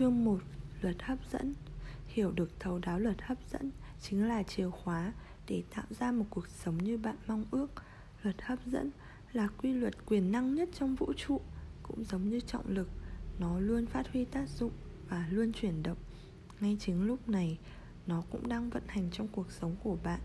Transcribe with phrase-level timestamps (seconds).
[0.00, 0.38] Chương 1
[0.80, 1.54] Luật hấp dẫn
[2.06, 5.12] Hiểu được thấu đáo luật hấp dẫn chính là chìa khóa
[5.48, 7.70] để tạo ra một cuộc sống như bạn mong ước.
[8.22, 8.90] Luật hấp dẫn
[9.32, 11.40] là quy luật quyền năng nhất trong vũ trụ,
[11.82, 12.88] cũng giống như trọng lực,
[13.38, 14.72] nó luôn phát huy tác dụng
[15.08, 15.98] và luôn chuyển động.
[16.60, 17.58] Ngay chính lúc này,
[18.06, 20.20] nó cũng đang vận hành trong cuộc sống của bạn.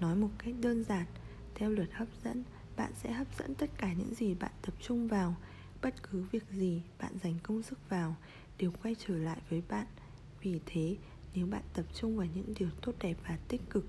[0.00, 1.06] Nói một cách đơn giản,
[1.54, 2.44] theo luật hấp dẫn,
[2.76, 5.36] bạn sẽ hấp dẫn tất cả những gì bạn tập trung vào,
[5.82, 8.16] bất cứ việc gì bạn dành công sức vào
[8.62, 9.86] đều quay trở lại với bạn.
[10.42, 10.96] Vì thế,
[11.34, 13.86] nếu bạn tập trung vào những điều tốt đẹp và tích cực,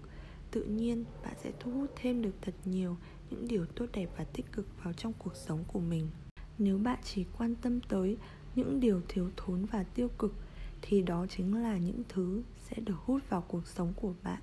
[0.52, 2.98] tự nhiên bạn sẽ thu hút thêm được thật nhiều
[3.30, 6.10] những điều tốt đẹp và tích cực vào trong cuộc sống của mình.
[6.58, 8.18] Nếu bạn chỉ quan tâm tới
[8.56, 10.34] những điều thiếu thốn và tiêu cực,
[10.82, 14.42] thì đó chính là những thứ sẽ được hút vào cuộc sống của bạn.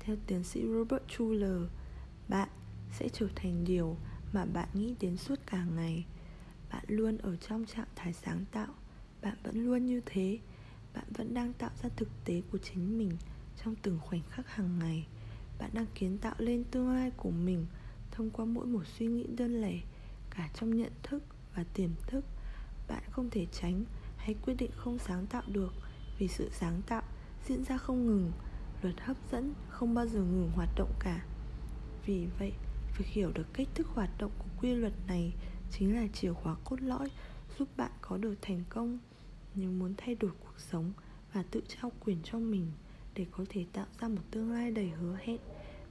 [0.00, 1.62] Theo tiến sĩ robert schuller,
[2.28, 2.48] bạn
[2.92, 3.96] sẽ trở thành điều
[4.32, 6.04] mà bạn nghĩ đến suốt cả ngày.
[6.70, 8.68] Bạn luôn ở trong trạng thái sáng tạo
[9.22, 10.38] bạn vẫn luôn như thế.
[10.94, 13.10] Bạn vẫn đang tạo ra thực tế của chính mình
[13.64, 15.06] trong từng khoảnh khắc hàng ngày.
[15.58, 17.66] Bạn đang kiến tạo lên tương lai của mình
[18.10, 19.80] thông qua mỗi một suy nghĩ đơn lẻ,
[20.30, 21.22] cả trong nhận thức
[21.54, 22.24] và tiềm thức.
[22.88, 23.84] Bạn không thể tránh
[24.16, 25.72] hay quyết định không sáng tạo được
[26.18, 27.02] vì sự sáng tạo
[27.46, 28.32] diễn ra không ngừng,
[28.82, 31.24] luật hấp dẫn không bao giờ ngừng hoạt động cả.
[32.06, 32.52] Vì vậy,
[32.98, 35.32] việc hiểu được cách thức hoạt động của quy luật này
[35.70, 37.10] chính là chìa khóa cốt lõi
[37.58, 38.98] giúp bạn có được thành công
[39.58, 40.92] nếu muốn thay đổi cuộc sống
[41.32, 42.72] và tự trao quyền cho mình
[43.14, 45.38] để có thể tạo ra một tương lai đầy hứa hẹn,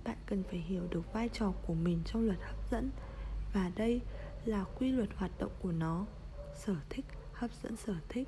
[0.03, 2.89] bạn cần phải hiểu được vai trò của mình trong luật hấp dẫn.
[3.53, 4.01] Và đây
[4.45, 6.05] là quy luật hoạt động của nó.
[6.55, 8.27] Sở thích, hấp dẫn sở thích.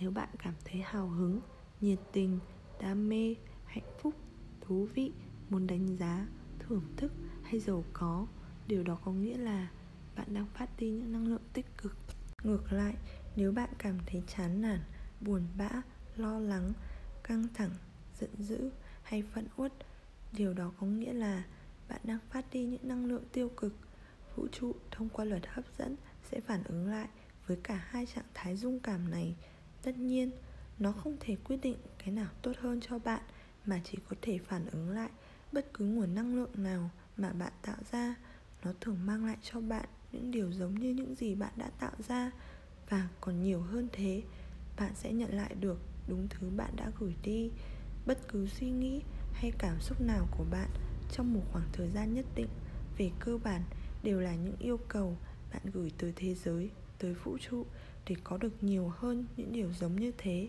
[0.00, 1.40] Nếu bạn cảm thấy hào hứng,
[1.80, 2.38] nhiệt tình,
[2.80, 3.34] đam mê,
[3.64, 4.14] hạnh phúc,
[4.60, 5.12] thú vị,
[5.50, 6.26] muốn đánh giá,
[6.58, 7.12] thưởng thức
[7.42, 8.26] hay giàu có,
[8.66, 9.68] điều đó có nghĩa là
[10.16, 11.96] bạn đang phát đi những năng lượng tích cực.
[12.44, 12.94] Ngược lại
[13.36, 14.80] nếu bạn cảm thấy chán nản,
[15.20, 15.70] buồn bã,
[16.16, 16.72] lo lắng,
[17.22, 17.70] căng thẳng,
[18.20, 18.70] giận dữ
[19.02, 19.72] hay phẫn uất,
[20.32, 21.44] điều đó có nghĩa là
[21.88, 23.74] bạn đang phát đi những năng lượng tiêu cực.
[24.36, 25.96] Vũ trụ thông qua luật hấp dẫn
[26.30, 27.08] sẽ phản ứng lại
[27.46, 29.36] với cả hai trạng thái dung cảm này.
[29.82, 30.30] Tất nhiên,
[30.78, 33.22] nó không thể quyết định cái nào tốt hơn cho bạn
[33.66, 35.10] mà chỉ có thể phản ứng lại
[35.52, 38.14] bất cứ nguồn năng lượng nào mà bạn tạo ra.
[38.64, 41.94] Nó thường mang lại cho bạn những điều giống như những gì bạn đã tạo
[42.08, 42.30] ra
[42.88, 44.22] và còn nhiều hơn thế,
[44.76, 47.50] bạn sẽ nhận lại được đúng thứ bạn đã gửi đi.
[48.06, 49.00] Bất cứ suy nghĩ
[49.32, 50.68] hay cảm xúc nào của bạn
[51.12, 52.48] trong một khoảng thời gian nhất định
[52.98, 53.62] về cơ bản
[54.02, 55.16] đều là những yêu cầu
[55.52, 57.66] bạn gửi tới thế giới, tới vũ trụ
[58.08, 60.48] để có được nhiều hơn những điều giống như thế.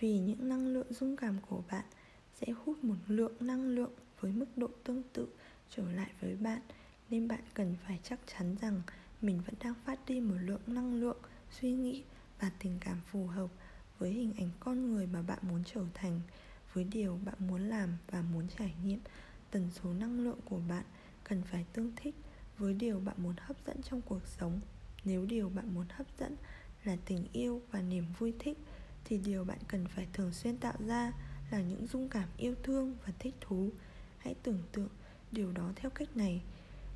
[0.00, 1.84] Vì những năng lượng dung cảm của bạn
[2.40, 5.28] sẽ hút một lượng năng lượng với mức độ tương tự
[5.70, 6.60] trở lại với bạn,
[7.10, 8.82] nên bạn cần phải chắc chắn rằng
[9.22, 11.18] mình vẫn đang phát đi một lượng năng lượng,
[11.50, 12.04] suy nghĩ
[12.40, 13.50] và tình cảm phù hợp
[13.98, 16.20] với hình ảnh con người mà bạn muốn trở thành,
[16.72, 19.00] với điều bạn muốn làm và muốn trải nghiệm.
[19.50, 20.84] Tần số năng lượng của bạn
[21.24, 22.14] cần phải tương thích
[22.58, 24.60] với điều bạn muốn hấp dẫn trong cuộc sống.
[25.04, 26.36] Nếu điều bạn muốn hấp dẫn
[26.84, 28.58] là tình yêu và niềm vui thích,
[29.04, 31.12] thì điều bạn cần phải thường xuyên tạo ra
[31.50, 33.70] là những dung cảm yêu thương và thích thú.
[34.18, 34.88] Hãy tưởng tượng
[35.32, 36.42] điều đó theo cách này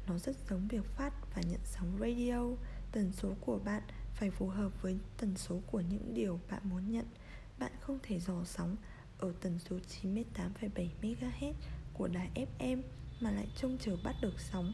[0.07, 2.49] nó rất giống việc phát và nhận sóng radio.
[2.93, 3.83] Tần số của bạn
[4.15, 7.07] phải phù hợp với tần số của những điều bạn muốn nhận.
[7.59, 8.77] Bạn không thể dò sóng
[9.19, 11.53] ở tần số 98,7 MHz
[11.95, 12.83] của đài FM
[13.21, 14.73] mà lại trông chờ bắt được sóng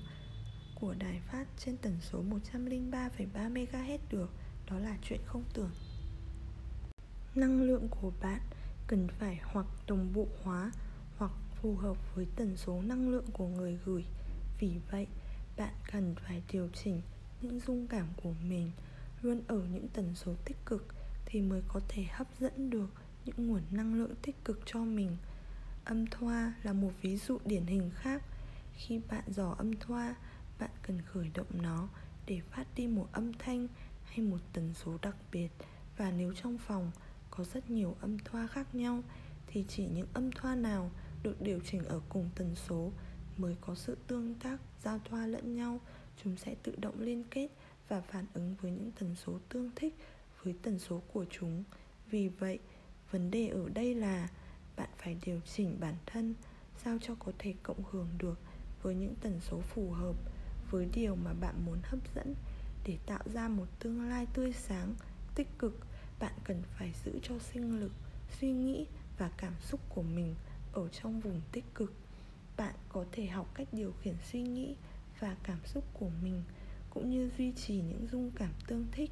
[0.81, 4.31] của đài phát trên tần số 103,3 MHz được.
[4.71, 5.71] Đó là chuyện không tưởng.
[7.35, 8.41] Năng lượng của bạn
[8.87, 10.73] cần phải hoặc đồng bộ hóa
[11.17, 14.05] hoặc phù hợp với tần số năng lượng của người gửi.
[14.61, 15.07] Vì vậy
[15.59, 17.03] bạn cần phải điều chỉnh
[17.43, 18.71] những dung cảm của mình
[19.23, 20.87] luôn ở những tần số tích cực
[21.27, 22.91] thì mới có thể hấp dẫn được
[23.25, 25.17] những nguồn năng lượng tích cực cho mình.
[25.85, 28.23] Âm thoa là một ví dụ điển hình khác.
[28.75, 30.15] Khi bạn dò âm thoa,
[30.59, 31.89] bạn cần khởi động nó
[32.27, 33.69] để phát đi một âm thanh
[34.05, 35.49] hay một tần số đặc biệt.
[35.97, 36.91] Và nếu trong phòng
[37.31, 39.03] có rất nhiều âm thoa khác nhau
[39.47, 40.91] thì chỉ những âm thoa nào
[41.23, 42.93] được điều chỉnh ở cùng tần số
[43.41, 45.81] mới có sự tương tác, giao thoa lẫn nhau,
[46.25, 47.49] chúng sẽ tự động liên kết
[47.89, 49.95] và phản ứng với những tần số tương thích
[50.43, 51.65] với tần số của chúng.
[52.11, 52.59] Vì vậy,
[53.11, 54.29] vấn đề ở đây là
[54.77, 56.35] bạn phải điều chỉnh bản thân
[56.85, 58.39] sao cho có thể cộng hưởng được
[58.83, 60.17] với những tần số phù hợp
[60.71, 62.35] với điều mà bạn muốn hấp dẫn.
[62.85, 64.95] Để tạo ra một tương lai tươi sáng,
[65.35, 65.79] tích cực,
[66.21, 67.93] bạn cần phải giữ cho sinh lực,
[68.41, 68.87] suy nghĩ
[69.19, 70.35] và cảm xúc của mình
[70.73, 71.93] ở trong vùng tích cực
[72.59, 74.77] bạn có thể học cách điều khiển suy nghĩ
[75.21, 76.43] và cảm xúc của mình,
[76.91, 79.11] cũng như duy trì những dung cảm tương thích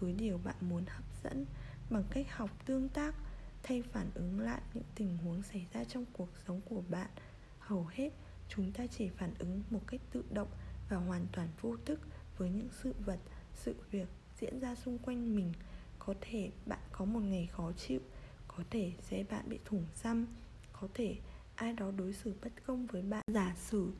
[0.00, 1.46] với điều bạn muốn hấp dẫn
[1.90, 3.14] bằng cách học tương tác,
[3.62, 7.10] thay phản ứng lại những tình huống xảy ra trong cuộc sống của bạn.
[7.58, 8.10] Hầu hết,
[8.48, 10.48] chúng ta chỉ phản ứng một cách tự động
[10.88, 12.00] và hoàn toàn vô thức
[12.38, 13.18] với những sự vật,
[13.54, 14.08] sự việc
[14.40, 15.52] diễn ra xung quanh mình.
[15.98, 18.00] Có thể bạn có một ngày khó chịu,
[18.48, 20.26] có thể sẽ bạn bị thủng xăm,
[20.72, 21.16] có thể
[21.58, 23.22] ai đó đối xử bất công với bạn.
[23.34, 23.90] Giả sử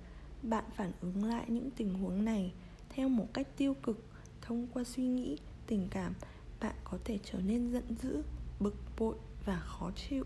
[0.43, 2.52] bạn phản ứng lại những tình huống này
[2.88, 4.05] theo một cách tiêu cực,
[4.43, 6.14] thông qua suy nghĩ, tình cảm,
[6.60, 8.22] bạn có thể trở nên giận dữ,
[8.60, 10.25] bực bội và khó chịu.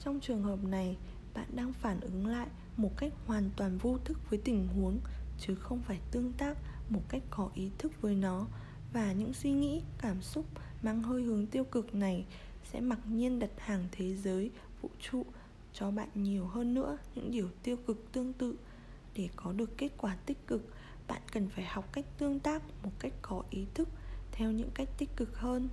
[0.00, 0.96] Trong trường hợp này,
[1.34, 4.98] bạn đang phản ứng lại một cách hoàn toàn vô thức với tình huống,
[5.38, 6.58] chứ không phải tương tác
[6.88, 8.46] một cách có ý thức với nó.
[8.92, 10.46] Và những suy nghĩ, cảm xúc
[10.82, 12.24] mang hơi hướng tiêu cực này
[12.72, 14.50] sẽ mặc nhiên đặt hàng thế giới,
[14.82, 15.26] vũ trụ
[15.74, 18.56] cho bạn nhiều hơn nữa, những điều tiêu cực, tương tự.
[19.14, 20.62] Để có được kết quả tích cực,
[21.08, 23.88] bạn cần phải học cách tương tác một cách có ý thức
[24.32, 25.68] theo những cách tích cực hơn.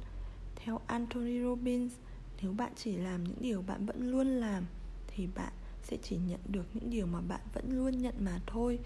[0.56, 1.94] Theo anthony robbins,
[2.42, 4.65] nếu bạn chỉ làm những điều bạn vẫn luôn làm,
[5.07, 5.53] thì bạn
[5.83, 8.80] sẽ chỉ nhận được những điều mà bạn vẫn luôn nhận mà thôi.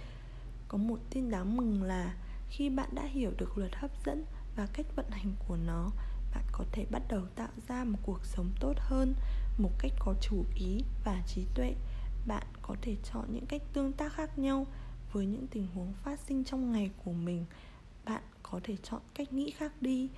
[0.68, 2.16] Có một tin đáng mừng là
[2.50, 4.26] khi bạn đã hiểu được luật hấp dẫn
[4.56, 5.92] và cách vận hành của nó,
[6.34, 9.14] bạn có thể bắt đầu tạo ra một cuộc sống tốt hơn
[9.58, 11.76] một cách có chủ ý và trí tuệ.
[12.28, 14.68] Bạn có thể chọn những cách tương tác khác nhau
[15.12, 17.46] với những tình huống phát sinh trong ngày của mình.
[18.06, 20.10] Bạn có thể chọn cách nghĩ khác đi.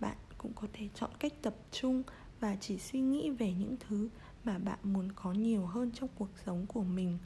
[0.00, 2.02] Bạn cũng có thể chọn cách tập trung
[2.40, 4.08] và chỉ suy nghĩ về những thứ
[4.44, 7.18] mà bạn muốn có nhiều hơn trong cuộc sống của mình.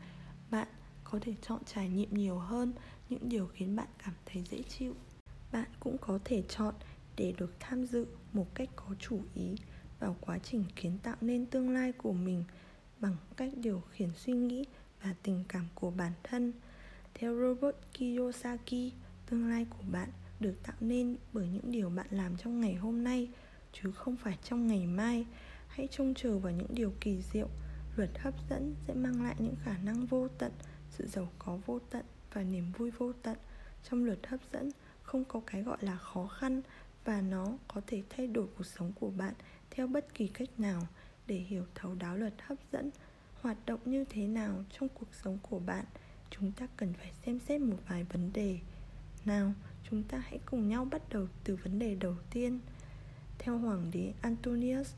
[0.50, 0.68] Bạn
[1.04, 2.72] có thể chọn trải nghiệm nhiều hơn
[3.08, 4.94] những điều khiến bạn cảm thấy dễ chịu.
[5.52, 6.74] Bạn cũng có thể chọn
[7.16, 9.56] để được tham dự một cách có chủ ý
[10.00, 12.44] vào quá trình kiến tạo nên tương lai của mình
[13.00, 14.64] bằng cách điều khiển suy nghĩ
[15.02, 16.52] và tình cảm của bản thân.
[17.14, 18.92] Theo robert kiyosaki,
[19.30, 20.08] tương lai của bạn
[20.40, 23.28] được tạo nên bởi những điều bạn làm trong ngày hôm nay,
[23.72, 25.26] chứ không phải trong ngày mai.
[25.68, 27.48] Hãy trông chờ vào những điều kỳ diệu.
[27.96, 30.52] Luật hấp dẫn sẽ mang lại những khả năng vô tận,
[30.90, 33.36] sự giàu có vô tận và niềm vui vô tận.
[33.90, 34.70] Trong luật hấp dẫn,
[35.02, 36.62] không có cái gọi là khó khăn
[37.04, 39.34] và nó có thể thay đổi cuộc sống của bạn
[39.78, 40.88] theo bất kỳ cách nào
[41.26, 42.90] để hiểu thấu đáo luật hấp dẫn,
[43.40, 45.84] hoạt động như thế nào trong cuộc sống của bạn.
[46.30, 48.58] Chúng ta cần phải xem xét một vài vấn đề.
[49.24, 49.52] Nào,
[49.90, 52.60] chúng ta hãy cùng nhau bắt đầu từ vấn đề đầu tiên.
[53.38, 54.94] Theo hoàng đế antonius,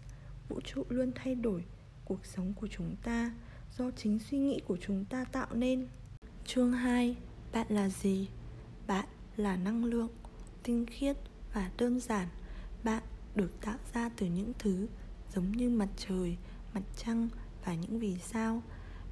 [0.48, 1.64] vũ trụ luôn thay đổi
[2.04, 3.34] cuộc sống của chúng ta
[3.78, 5.86] do chính suy nghĩ của chúng ta tạo nên.
[6.46, 7.16] Chương 2
[7.52, 8.28] bạn là gì?
[8.86, 9.06] Bạn
[9.36, 10.10] là năng lượng,
[10.62, 11.16] tinh khiết
[11.54, 12.28] và đơn giản.
[12.84, 13.02] Bạn
[13.34, 14.86] được tạo ra từ những thứ
[15.34, 16.36] giống như mặt trời,
[16.74, 17.28] mặt trăng
[17.64, 18.62] và những vì sao.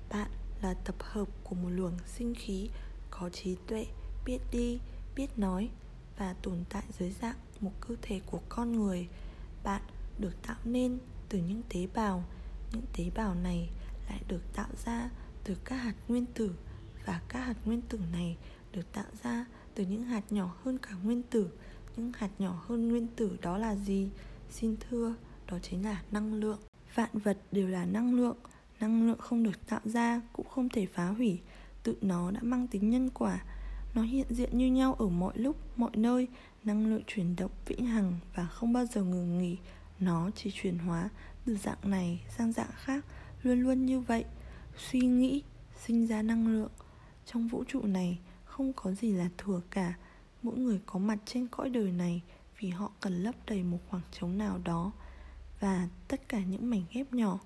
[0.08, 0.30] Bạn
[0.62, 2.70] là tập hợp của một luồng sinh khí
[3.10, 3.86] có trí tuệ,
[4.24, 4.78] biết đi,
[5.16, 5.70] biết nói
[6.18, 9.08] và tồn tại dưới dạng một cơ thể của con người.
[9.64, 9.82] Bạn
[10.18, 10.98] được tạo nên
[11.28, 12.24] từ những tế bào.
[12.72, 13.70] Những tế bào này
[14.08, 15.10] lại được tạo ra
[15.44, 16.54] từ các hạt nguyên tử
[17.04, 18.36] và các hạt nguyên tử này
[18.72, 21.50] được tạo ra từ những hạt nhỏ hơn cả nguyên tử
[21.96, 24.11] những hạt nhỏ hơn nguyên tử đó là gì?
[24.50, 25.14] Xin thưa,
[25.46, 26.58] đó chính là năng lượng.
[26.94, 28.37] Vạn vật đều là năng lượng.
[28.81, 31.40] Năng lượng không được tạo ra, cũng không thể phá hủy.
[31.82, 33.44] Tự nó đã mang tính nhân quả.
[33.94, 36.29] Nó hiện diện như nhau ở mọi lúc, mọi nơi.
[36.64, 39.56] Năng lượng chuyển động vĩnh hằng và không bao giờ ngừng nghỉ.
[40.00, 41.08] Nó chỉ chuyển hóa
[41.44, 43.04] từ dạng này sang dạng khác,
[43.42, 44.25] luôn luôn như vậy.
[44.76, 45.42] Suy nghĩ,
[45.87, 46.71] sinh ra năng lượng.
[47.26, 49.95] Trong vũ trụ này, không có gì là thừa cả
[50.42, 52.23] mỗi người có mặt trên cõi đời này
[52.59, 54.92] vì họ cần lấp đầy một khoảng trống nào đó.
[55.61, 57.38] Và tất cả những mảnh ghép nhỏ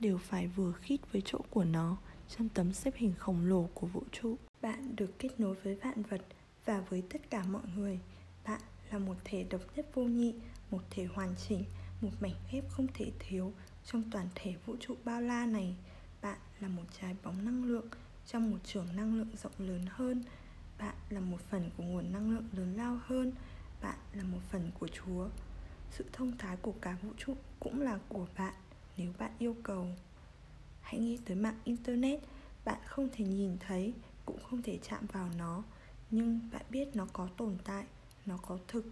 [0.00, 1.96] đều phải vừa khít với chỗ của nó
[2.36, 4.36] trong tấm xếp hình khổng lồ của vũ trụ.
[4.62, 6.20] Bạn được kết nối với vạn vật
[6.64, 8.00] và với tất cả mọi người.
[8.44, 10.34] Bạn là một thể độc nhất vô nhị,
[10.70, 11.64] một thể hoàn chỉnh,
[12.00, 13.52] một mảnh ghép không thể thiếu
[13.84, 15.76] trong toàn thể vũ trụ bao la này.
[16.22, 17.86] Bạn là một trái bóng năng lượng
[18.26, 20.22] trong một trường năng lượng rộng lớn hơn
[20.80, 23.32] bạn là một phần của nguồn năng lượng lớn lao hơn.
[23.82, 25.28] Bạn là một phần của chúa.
[25.90, 28.54] Sự thông thái của cả vũ trụ cũng là của bạn,
[28.96, 29.86] nếu bạn yêu cầu.
[30.80, 32.20] Hãy nghĩ tới mạng internet,
[32.64, 33.94] bạn không thể nhìn thấy,
[34.26, 35.62] cũng không thể chạm vào nó.
[36.10, 37.84] Nhưng bạn biết nó có tồn tại,
[38.26, 38.84] nó có thực.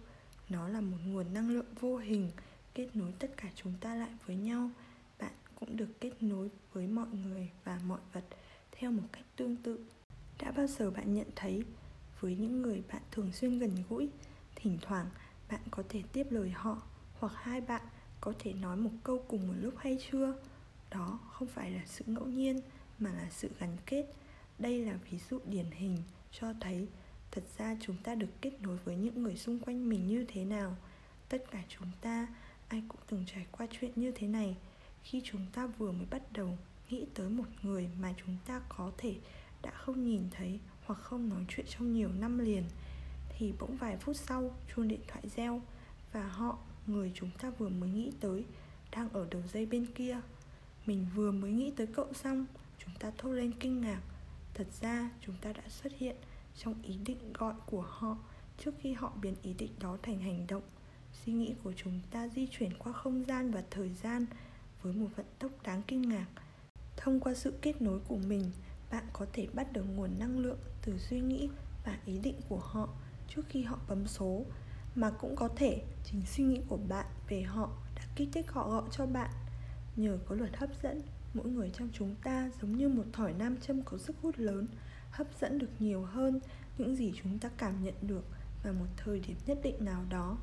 [0.49, 2.31] Nó là một nguồn năng lượng vô hình,
[2.73, 4.69] kết nối tất cả chúng ta lại với nhau.
[5.19, 8.25] Bạn cũng được kết nối với mọi người và mọi vật
[8.71, 9.85] theo một cách tương tự
[10.39, 11.63] đã bao giờ bạn nhận thấy,
[12.19, 14.09] với những người bạn thường xuyên gần gũi,
[14.55, 15.05] thỉnh thoảng
[15.49, 16.81] bạn có thể tiếp lời họ
[17.19, 17.81] hoặc hai bạn
[18.21, 20.33] có thể nói một câu cùng một lúc hay chưa?
[20.89, 22.61] Đó không phải là sự ngẫu nhiên,
[22.99, 24.05] mà là sự gắn kết.
[24.59, 25.97] Đây là ví dụ điển hình
[26.31, 26.87] cho thấy
[27.31, 30.45] thật ra chúng ta được kết nối với những người xung quanh mình như thế
[30.45, 30.75] nào.
[31.29, 32.27] Tất cả chúng ta,
[32.67, 34.57] ai cũng từng trải qua chuyện như thế này.
[35.03, 36.57] Khi chúng ta vừa mới bắt đầu
[36.89, 39.15] nghĩ tới một người mà chúng ta có thể
[39.61, 42.63] đã không nhìn thấy hoặc không nói chuyện trong nhiều năm liền,
[43.29, 45.61] thì bỗng vài phút sau, chuông điện thoại reo
[46.11, 48.45] và họ, người chúng ta vừa mới nghĩ tới,
[48.91, 50.19] đang ở đầu dây bên kia.
[50.85, 52.45] Mình vừa mới nghĩ tới cậu xong,
[52.77, 54.01] chúng ta thốt lên kinh ngạc.
[54.53, 56.15] Thật ra, chúng ta đã xuất hiện
[56.57, 58.17] trong ý định gọi của họ
[58.57, 60.63] trước khi họ biến ý định đó thành hành động.
[61.13, 64.25] Suy nghĩ của chúng ta di chuyển qua không gian và thời gian
[64.81, 66.27] với một vận tốc đáng kinh ngạc.
[66.97, 68.51] Thông qua sự kết nối của mình
[68.91, 71.49] bạn có thể bắt được nguồn năng lượng từ suy nghĩ
[71.85, 72.89] và ý định của họ
[73.27, 74.45] trước khi họ bấm số,
[74.95, 78.69] mà cũng có thể chính suy nghĩ của bạn về họ đã kích thích họ
[78.69, 79.29] gọi cho bạn.
[79.95, 81.01] Nhờ có luật hấp dẫn,
[81.33, 84.67] mỗi người trong chúng ta giống như một thỏi nam châm có sức hút lớn,
[85.11, 86.39] hấp dẫn được nhiều hơn
[86.77, 88.25] những gì chúng ta cảm nhận được
[88.63, 90.37] vào một thời điểm nhất định nào đó.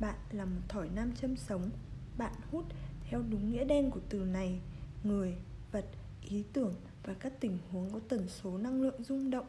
[0.00, 1.70] Bạn là một thỏi nam châm sống,
[2.18, 2.64] bạn hút
[3.10, 4.60] theo đúng nghĩa đen của từ này,
[5.04, 5.36] người,
[5.72, 5.86] vật,
[6.22, 6.74] ý tưởng
[7.04, 9.46] và các tình huống có tần số năng lượng rung động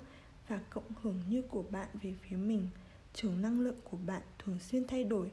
[0.48, 2.70] và cộng hưởng như của bạn về phía mình.
[3.14, 5.32] Trường năng lượng của bạn thường xuyên thay đổi,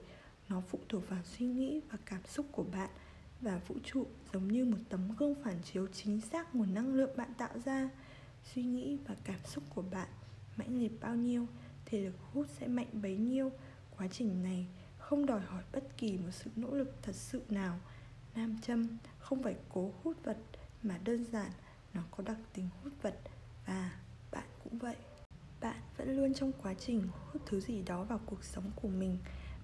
[0.48, 2.90] nó phụ thuộc vào suy nghĩ và cảm xúc của bạn
[3.40, 7.16] và vũ trụ, giống như một tấm gương phản chiếu chính xác nguồn năng lượng
[7.16, 7.90] bạn tạo ra.
[8.54, 10.08] Suy nghĩ và cảm xúc của bạn
[10.56, 11.46] mãnh liệt bao nhiêu
[11.84, 13.52] thì lực hút sẽ mạnh bấy nhiêu.
[13.96, 14.66] Quá trình này
[14.98, 17.80] không đòi hỏi bất kỳ một sự nỗ lực thật sự nào.
[18.34, 18.86] Nam châm
[19.18, 20.38] không phải cố hút vật
[20.82, 21.50] mà đơn giản
[21.94, 23.18] nó có đặc tính hút vật
[23.66, 23.90] và
[24.30, 24.96] bạn cũng vậy.
[25.60, 29.18] Bạn vẫn luôn trong quá trình hút thứ gì đó vào cuộc sống của mình.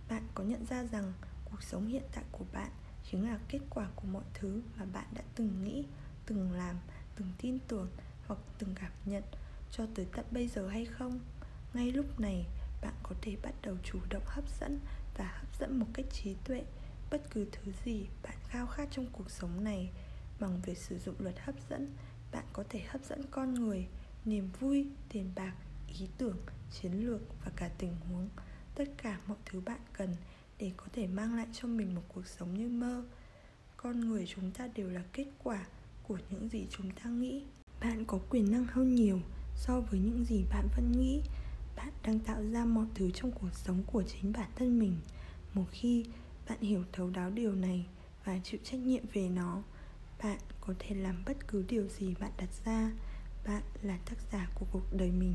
[0.09, 1.13] Bạn có nhận ra rằng
[1.45, 2.71] cuộc sống hiện tại của bạn
[3.11, 5.85] chính là kết quả của mọi thứ mà bạn đã từng nghĩ,
[6.27, 6.77] từng làm,
[7.17, 7.89] từng tin tưởng
[8.27, 9.23] hoặc từng cảm nhận
[9.71, 11.21] cho tới tận bây giờ hay không?
[11.75, 12.47] Ngay lúc này,
[12.83, 14.81] bạn có thể bắt đầu chủ động hấp dẫn
[15.17, 16.65] và hấp dẫn một cách trí tuệ
[17.11, 19.91] bất cứ thứ gì bạn khao khát trong cuộc sống này
[20.41, 21.97] bằng việc sử dụng luật hấp dẫn
[22.33, 23.87] bạn có thể hấp dẫn con người,
[24.25, 25.55] niềm vui, tiền bạc,
[25.99, 26.37] ý tưởng,
[26.71, 28.29] chiến lược và cả tình huống.
[28.75, 30.17] Tất cả mọi thứ bạn cần
[30.59, 33.05] để có thể mang lại cho mình một cuộc sống như mơ.
[33.77, 35.67] Con người chúng ta đều là kết quả
[36.03, 37.45] của những gì chúng ta nghĩ.
[37.81, 39.21] Bạn có quyền năng hơn nhiều
[39.57, 41.23] so với những gì bạn vẫn nghĩ.
[41.77, 44.97] Bạn đang tạo ra mọi thứ trong cuộc sống của chính bản thân mình.
[45.55, 46.05] Một khi
[46.49, 47.87] bạn hiểu thấu đáo điều này
[48.25, 49.63] và chịu trách nhiệm về nó
[50.23, 52.91] bạn có thể làm bất cứ điều gì bạn đặt ra.
[53.47, 55.35] Bạn là tác giả của cuộc đời mình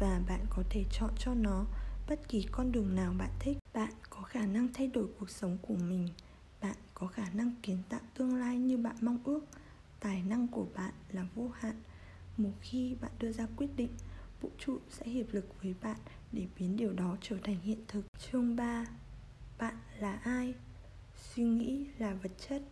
[0.00, 1.64] và bạn có thể chọn cho nó
[2.08, 3.58] bất kỳ con đường nào bạn thích.
[3.74, 6.08] Bạn có khả năng thay đổi cuộc sống của mình.
[6.60, 9.40] Bạn có khả năng kiến tạo tương lai như bạn mong ước.
[10.00, 11.82] Tài năng của bạn là vô hạn.
[12.36, 13.90] Một khi bạn đưa ra quyết định,
[14.40, 15.96] vũ trụ sẽ hiệp lực với bạn
[16.32, 18.04] để biến điều đó trở thành hiện thực.
[18.18, 18.86] Chương 3
[19.58, 20.54] bạn là ai?
[21.16, 22.62] Suy nghĩ là vật chất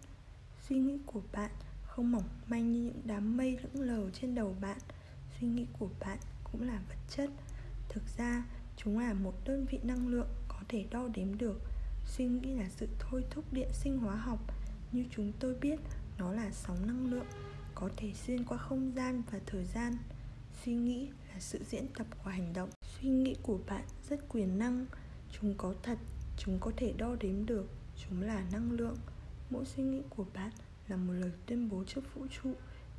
[0.69, 1.50] suy nghĩ của bạn
[1.83, 4.78] không mỏng manh như những đám mây lững lờ trên đầu bạn.
[5.40, 6.19] Suy nghĩ của bạn
[6.52, 7.31] cũng là vật chất.
[7.88, 8.45] Thực ra,
[8.76, 11.61] chúng là một đơn vị năng lượng có thể đo đếm được.
[12.07, 14.38] Suy nghĩ là sự thôi thúc điện sinh hóa học.
[14.92, 15.81] Như chúng tôi biết,
[16.19, 17.26] nó là sóng năng lượng,
[17.75, 19.97] có thể xuyên qua không gian và thời gian.
[20.64, 22.71] Suy nghĩ là sự diễn tập của hành động.
[22.83, 24.87] Suy nghĩ của bạn rất quyền năng.
[25.31, 25.99] Chúng có thật,
[26.37, 27.66] chúng có thể đo đếm được.
[27.97, 28.97] Chúng là năng lượng
[29.52, 30.50] mỗi suy nghĩ của bạn
[30.88, 32.54] là một lời tuyên bố trước vũ trụ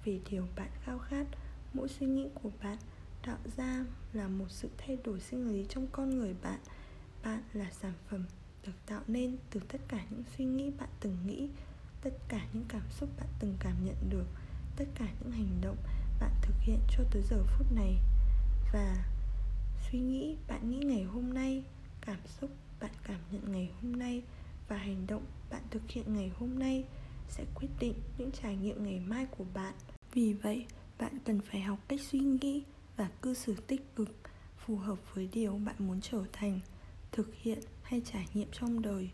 [0.05, 1.27] về điều bạn khao khát.
[1.73, 2.77] Mỗi suy nghĩ của bạn
[3.25, 6.59] tạo ra là một sự thay đổi sinh lý trong con người bạn.
[7.23, 8.25] Bạn là sản phẩm
[8.65, 11.49] được tạo nên từ tất cả những suy nghĩ bạn từng nghĩ,
[12.01, 14.25] tất cả những cảm xúc bạn từng cảm nhận được,
[14.75, 15.77] tất cả những hành động
[16.19, 17.97] bạn thực hiện cho tới giờ phút này.
[18.73, 19.05] Và
[19.91, 21.63] suy nghĩ bạn nghĩ ngày hôm nay,
[22.01, 24.23] cảm xúc bạn cảm nhận ngày hôm nay
[24.67, 26.85] và hành động bạn thực hiện ngày hôm nay
[27.29, 29.73] sẽ quyết định những trải nghiệm ngày mai của bạn.
[30.13, 30.65] Vì vậy,
[30.99, 32.63] bạn cần phải học cách suy nghĩ
[32.97, 34.09] và cư xử tích cực,
[34.57, 36.59] phù hợp với điều bạn muốn trở thành,
[37.11, 39.09] thực hiện hay trải nghiệm trong đời.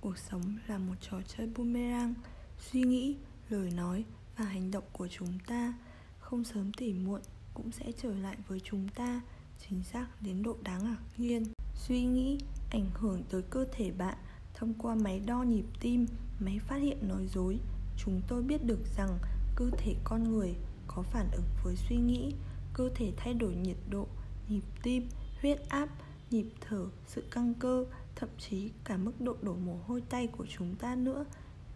[0.00, 2.14] Cuộc sống là một trò chơi boomerang,
[2.58, 3.16] suy nghĩ,
[3.48, 4.04] lời nói
[4.36, 5.74] và hành động của chúng ta.
[6.20, 7.20] Không sớm tỉ muộn
[7.54, 9.20] cũng sẽ trở lại với chúng ta,
[9.68, 11.44] chính xác đến độ đáng ngạc nhiên.
[11.74, 12.38] Suy nghĩ
[12.70, 14.16] ảnh hưởng tới cơ thể bạn
[14.54, 16.06] thông qua máy đo nhịp tim,
[16.40, 17.58] máy phát hiện nói dối,
[17.96, 19.18] chúng tôi biết được rằng
[19.56, 20.54] cơ thể con người
[20.86, 22.34] có phản ứng với suy nghĩ,
[22.72, 24.06] cơ thể thay đổi nhiệt độ,
[24.48, 25.08] nhịp tim,
[25.40, 25.88] huyết áp,
[26.30, 27.84] nhịp thở, sự căng cơ,
[28.16, 31.24] thậm chí cả mức độ đổ mồ hôi tay của chúng ta nữa.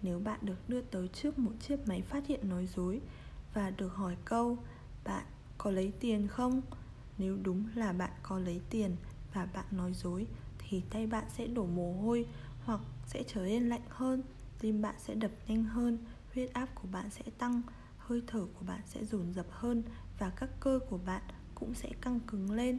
[0.03, 3.01] Nếu bạn được đưa tới trước một chiếc máy phát hiện nói dối
[3.55, 4.59] và được hỏi câu,
[5.05, 5.25] bạn
[5.59, 6.63] có lấy tiền không?
[7.19, 8.97] Nếu đúng là bạn có lấy tiền
[9.35, 10.27] và bạn nói dối,
[10.59, 12.27] thì tay bạn sẽ đổ mồ hôi
[12.69, 14.23] hoặc sẽ trở nên lạnh hơn,
[14.59, 15.99] tim bạn sẽ đập nhanh hơn,
[16.35, 17.63] huyết áp của bạn sẽ tăng,
[17.99, 19.83] hơi thở của bạn sẽ dồn dập hơn
[20.19, 21.23] và các cơ của bạn
[21.55, 22.79] cũng sẽ căng cứng lên.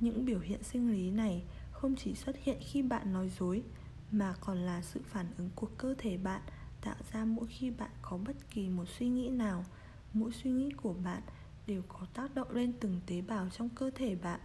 [0.00, 3.62] Những biểu hiện sinh lý này không chỉ xuất hiện khi bạn nói dối,
[4.10, 6.42] mà còn là sự phản ứng của cơ thể bạn,
[6.80, 9.64] tạo ra mỗi khi bạn có bất kỳ một suy nghĩ nào.
[10.12, 11.22] Mỗi suy nghĩ của bạn
[11.66, 14.40] đều có tác động lên từng tế bào trong cơ thể bạn.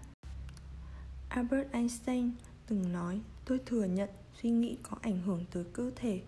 [1.29, 2.31] Albert einstein
[2.67, 4.09] từng nói, tôi thừa nhận
[4.41, 6.21] suy nghĩ có ảnh hưởng tới cơ thể.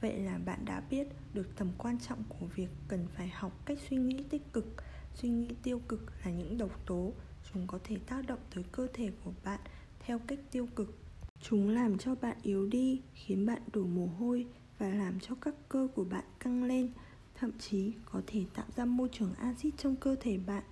[0.00, 3.78] Vậy là bạn đã biết được tầm quan trọng của việc cần phải học cách
[3.88, 4.74] suy nghĩ tích cực.
[5.14, 7.12] Suy nghĩ tiêu cực là những độc tố
[7.52, 9.60] chúng có thể tác động tới cơ thể của bạn
[10.00, 10.98] theo cách tiêu cực.
[11.40, 14.46] Chúng làm cho bạn yếu đi, khiến bạn đổ mồ hôi
[14.78, 16.90] và làm cho các cơ của bạn căng lên,
[17.34, 20.62] thậm chí có thể tạo ra môi trường axit trong cơ thể bạn.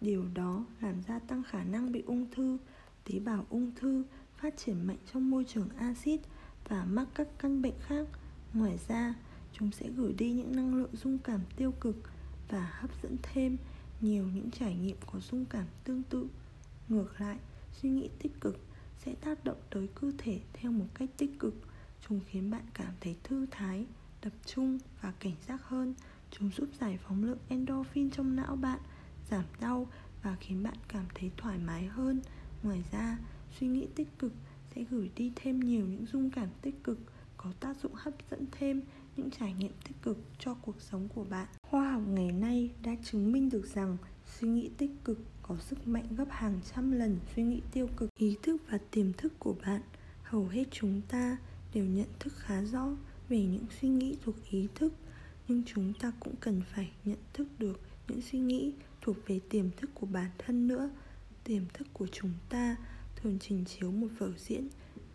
[0.00, 2.58] Điều đó làm gia tăng khả năng bị ung thư,
[3.04, 4.04] tế bào ung thư
[4.42, 6.20] phát triển mạnh trong môi trường axit
[6.68, 8.06] và mắc các căn bệnh khác.
[8.54, 9.14] Ngoài ra,
[9.52, 11.96] chúng sẽ gửi đi những năng lượng dung cảm tiêu cực
[12.48, 13.56] và hấp dẫn thêm
[14.00, 16.26] nhiều những trải nghiệm có dung cảm tương tự.
[16.88, 17.38] Ngược lại,
[17.72, 18.58] suy nghĩ tích cực
[19.04, 21.54] sẽ tác động tới cơ thể theo một cách tích cực,
[22.08, 23.86] chúng khiến bạn cảm thấy thư thái,
[24.20, 25.94] tập trung và cảnh giác hơn.
[26.30, 28.80] Chúng giúp giải phóng lượng endorphin trong não bạn,
[29.30, 29.86] giảm đau
[30.22, 32.20] và khiến bạn cảm thấy thoải mái hơn.
[32.62, 33.18] Ngoài ra
[33.60, 34.32] suy nghĩ tích cực
[34.74, 36.98] sẽ gửi đi thêm nhiều những dung cảm tích cực,
[37.36, 38.82] có tác dụng hấp dẫn thêm
[39.16, 41.48] những trải nghiệm tích cực cho cuộc sống của bạn.
[41.62, 45.88] Khoa học ngày nay đã chứng minh được rằng suy nghĩ tích cực có sức
[45.88, 48.08] mạnh gấp hàng trăm lần suy nghĩ tiêu cực.
[48.14, 49.82] Ý thức và tiềm thức của bạn,
[50.22, 51.36] hầu hết chúng ta
[51.74, 52.88] đều nhận thức khá rõ
[53.28, 54.94] về những suy nghĩ thuộc ý thức,
[55.48, 59.70] nhưng chúng ta cũng cần phải nhận thức được những suy nghĩ thuộc về tiềm
[59.76, 60.90] thức của bản thân nữa,
[61.44, 62.76] tiềm thức của chúng ta
[63.22, 64.68] thường trình chiếu một vở diễn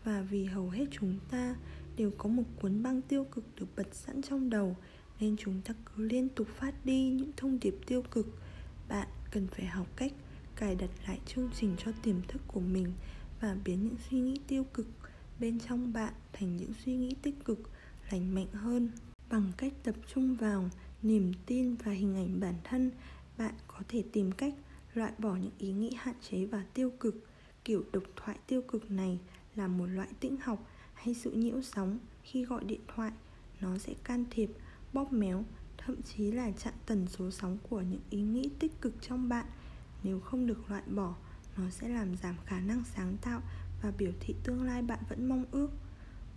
[0.04, 1.56] và vì hầu hết chúng ta
[1.98, 4.76] đều có một cuốn băng tiêu cực được bật sẵn trong đầu
[5.20, 8.28] nên chúng ta cứ liên tục phát đi những thông điệp tiêu cực.
[8.90, 10.14] Bạn cần phải học cách
[10.56, 12.94] cài đặt lại chương trình cho tiềm thức của mình
[13.42, 14.88] và biến những suy nghĩ tiêu cực
[15.40, 17.60] bên trong bạn thành những suy nghĩ tích cực,
[18.12, 18.90] lành mạnh hơn.
[19.30, 20.70] Bằng cách tập trung vào
[21.02, 22.92] niềm tin và hình ảnh bản thân,
[23.38, 24.54] bạn có thể tìm cách
[24.94, 27.16] loại bỏ những ý nghĩ hạn chế và tiêu cực
[27.68, 29.20] kiểu độc thoại tiêu cực này
[29.56, 33.12] là một loại tĩnh học hay sự nhiễu sóng khi gọi điện thoại.
[33.62, 34.50] Nó sẽ can thiệp,
[34.94, 35.46] bóp méo,
[35.78, 39.46] thậm chí là chặn tần số sóng của những ý nghĩ tích cực trong bạn.
[40.04, 41.16] Nếu không được loại bỏ,
[41.58, 43.42] nó sẽ làm giảm khả năng sáng tạo
[43.82, 45.70] và biểu thị tương lai bạn vẫn mong ước.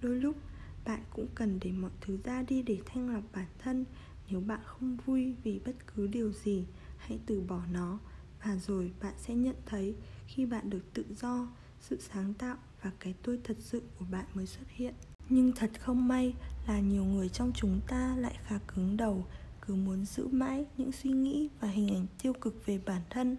[0.01, 0.37] Đôi lúc,
[0.85, 3.85] bạn cũng cần để mọi thứ ra đi để thanh lọc bản thân.
[4.29, 6.65] Nếu bạn không vui vì bất cứ điều gì,
[6.99, 7.99] hãy từ bỏ nó
[8.45, 9.95] và rồi bạn sẽ nhận thấy
[10.35, 11.49] khi bạn được tự do,
[11.81, 14.95] sự sáng tạo và cái tôi thật sự của bạn mới xuất hiện.
[15.29, 16.35] Nhưng thật không may
[16.69, 19.25] là nhiều người trong chúng ta lại khá cứng đầu,
[19.67, 23.37] cứ muốn giữ mãi những suy nghĩ và hình ảnh tiêu cực về bản thân.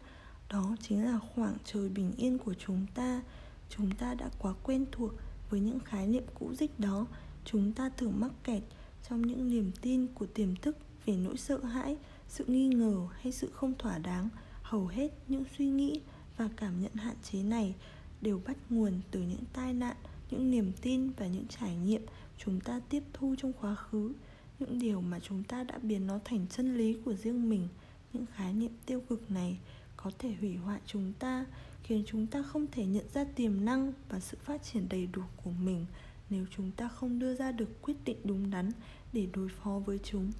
[0.49, 3.21] Đó chính là khoảng trời bình yên của chúng ta.
[3.69, 5.11] Chúng ta đã quá quen thuộc
[5.49, 7.05] với những khái niệm cũ dích đó.
[7.45, 8.63] Chúng ta thường mắc kẹt
[9.09, 13.31] trong những niềm tin của tiềm thức về nỗi sợ hãi, sự nghi ngờ hay
[13.31, 14.29] sự không thỏa đáng.
[14.61, 16.01] Hầu hết những suy nghĩ
[16.41, 17.75] và cảm nhận hạn chế này
[18.21, 19.95] đều bắt nguồn từ những tai nạn,
[20.31, 22.01] những niềm tin và những trải nghiệm
[22.37, 24.13] chúng ta tiếp thu trong quá khứ.
[24.59, 27.67] Những điều mà chúng ta đã biến nó thành chân lý của riêng mình,
[28.13, 29.57] những khái niệm tiêu cực này
[29.97, 31.45] có thể hủy hoại chúng ta,
[31.83, 35.21] khiến chúng ta không thể nhận ra tiềm năng và sự phát triển đầy đủ
[35.43, 35.85] của mình
[36.29, 38.71] nếu chúng ta không đưa ra được quyết định đúng đắn
[39.13, 40.31] để đối phó với chúng,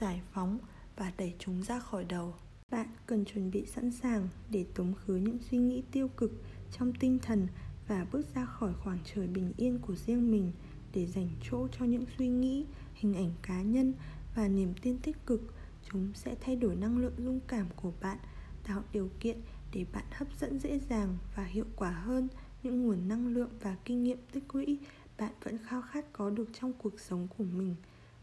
[0.00, 0.58] giải phóng
[0.96, 2.34] và đẩy chúng ra khỏi đầu
[2.70, 6.32] bạn cần chuẩn bị sẵn sàng để tống khứ những suy nghĩ tiêu cực
[6.72, 7.46] trong tinh thần
[7.88, 10.52] và bước ra khỏi khoảng trời bình yên của riêng mình
[10.94, 13.92] để dành chỗ cho những suy nghĩ, hình ảnh cá nhân
[14.34, 15.54] và niềm tin tích cực.
[15.90, 18.18] Chúng sẽ thay đổi năng lượng dung cảm của bạn,
[18.64, 19.40] tạo điều kiện
[19.72, 22.28] để bạn hấp dẫn dễ dàng và hiệu quả hơn
[22.62, 24.78] những nguồn năng lượng và kinh nghiệm tích lũy
[25.18, 27.74] bạn vẫn khao khát có được trong cuộc sống của mình.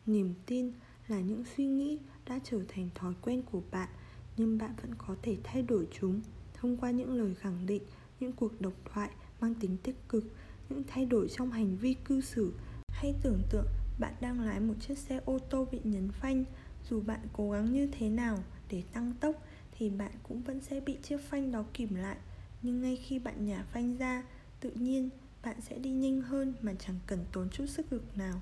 [0.06, 0.71] Niềm tin
[1.08, 3.89] là những suy nghĩ đã trở thành thói quen của bạn
[4.38, 6.22] nhưng bạn vẫn có thể thay đổi chúng
[6.54, 7.84] thông qua những lời khẳng định,
[8.19, 9.10] những cuộc độc thoại
[9.41, 10.24] mang tính tích cực,
[10.69, 12.54] những thay đổi trong hành vi cư xử.
[12.88, 13.65] Hay tưởng tượng
[14.00, 16.46] bạn đang lái một chiếc xe ô tô bị nhấn phanh.
[16.89, 19.36] Dù bạn cố gắng như thế nào để tăng tốc
[19.72, 22.17] thì bạn cũng vẫn sẽ bị chiếc phanh đó kìm lại.
[22.62, 24.24] Nhưng ngay khi bạn nhả phanh ra,
[24.60, 25.10] tự nhiên
[25.43, 28.41] bạn sẽ đi nhanh hơn mà chẳng cần tốn chút sức lực nào.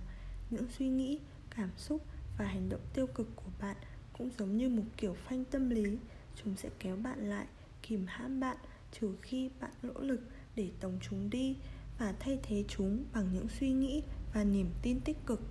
[0.49, 1.19] Những suy nghĩ,
[1.56, 2.06] cảm xúc
[2.38, 3.75] và hành động tiêu cực của bạn
[4.21, 5.97] cũng giống như một kiểu phanh tâm lý.
[6.36, 7.45] Chúng sẽ kéo bạn lại,
[7.81, 8.57] kìm hãm bạn,
[8.91, 10.21] trừ khi bạn nỗ lực
[10.55, 11.55] để tống chúng đi
[11.99, 14.03] và thay thế chúng bằng những suy nghĩ
[14.34, 15.41] và niềm tin tích cực.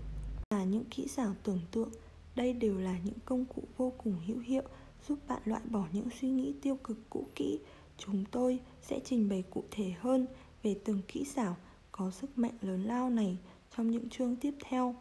[0.51, 1.91] Là những kỹ xảo tưởng tượng,
[2.35, 4.63] đây đều là những công cụ vô cùng hữu hiệu
[5.09, 7.61] giúp bạn loại bỏ những suy nghĩ tiêu cực cũ kỹ.
[7.99, 10.27] Chúng tôi sẽ trình bày cụ thể hơn
[10.63, 11.57] về từng kỹ xảo
[11.93, 13.39] có sức mạnh lớn lao này
[13.77, 14.95] trong những chương tiếp theo.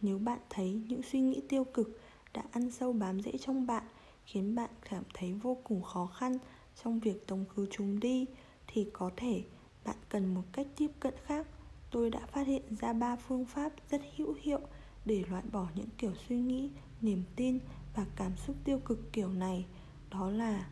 [0.00, 2.00] Nếu bạn thấy những suy nghĩ tiêu cực
[2.34, 3.84] đã ăn sâu bám rễ trong bạn,
[4.24, 6.38] khiến bạn cảm thấy vô cùng khó khăn
[6.82, 8.26] trong việc tống khứ chúng đi,
[8.66, 9.42] thì có thể
[9.84, 11.46] bạn cần một cách tiếp cận khác.
[11.90, 14.60] Tôi đã phát hiện ra ba phương pháp rất hữu hiệu
[15.04, 16.70] để loại bỏ những kiểu suy nghĩ,
[17.00, 17.58] niềm tin
[17.96, 19.66] và cảm xúc tiêu cực kiểu này.
[20.10, 20.68] Đó là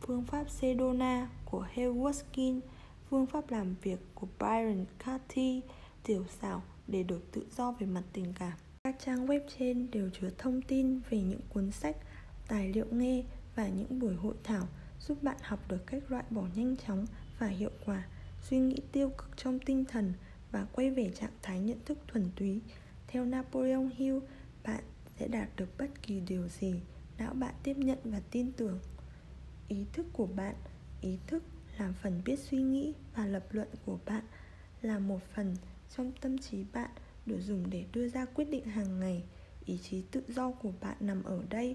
[0.00, 2.20] phương pháp sedona của Hale
[3.10, 5.60] phương pháp làm việc của Byron Katie
[6.02, 8.52] tiểu xảo để được tự do về mặt tình cảm
[8.84, 11.96] các trang web trên đều chứa thông tin về những cuốn sách,
[12.48, 13.22] tài liệu nghe
[13.54, 14.68] và những buổi hội thảo
[15.00, 17.06] giúp bạn học được cách loại bỏ nhanh chóng
[17.38, 18.06] và hiệu quả
[18.42, 20.12] suy nghĩ tiêu cực trong tinh thần
[20.52, 22.60] và quay về trạng thái nhận thức thuần túy.
[23.06, 24.18] Theo napoleon hill,
[24.64, 24.84] bạn
[25.18, 26.80] sẽ đạt được bất kỳ điều gì
[27.18, 28.78] não bạn tiếp nhận và tin tưởng.
[29.68, 30.54] Ý thức của bạn,
[31.00, 31.42] ý thức
[31.78, 34.24] là phần biết suy nghĩ và lập luận của bạn
[34.82, 35.56] là một phần
[35.96, 36.90] trong tâm trí bạn
[37.26, 39.24] được dùng để đưa ra quyết định hàng ngày.
[39.64, 41.70] Ý chí tự do của bạn nằm ở đây